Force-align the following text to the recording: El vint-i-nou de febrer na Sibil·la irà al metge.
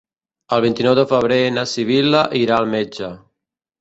El 0.55 0.61
vint-i-nou 0.65 0.95
de 0.99 1.03
febrer 1.11 1.39
na 1.57 1.65
Sibil·la 1.73 2.23
irà 2.43 2.59
al 2.63 2.73
metge. 2.77 3.13